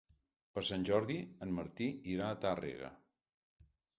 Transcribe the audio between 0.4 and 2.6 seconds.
Per Sant Jordi en Martí irà a